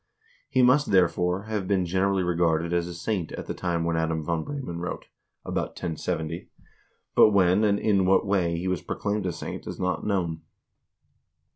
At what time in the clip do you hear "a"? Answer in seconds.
2.87-2.93, 9.27-9.31